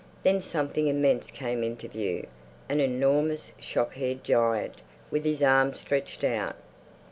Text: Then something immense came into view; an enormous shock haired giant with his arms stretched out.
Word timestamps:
Then 0.23 0.41
something 0.41 0.87
immense 0.87 1.29
came 1.29 1.61
into 1.63 1.87
view; 1.87 2.25
an 2.67 2.79
enormous 2.79 3.51
shock 3.59 3.93
haired 3.93 4.23
giant 4.23 4.77
with 5.11 5.23
his 5.25 5.43
arms 5.43 5.79
stretched 5.81 6.23
out. 6.23 6.55